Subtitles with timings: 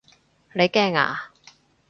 [0.53, 1.29] 你驚啊？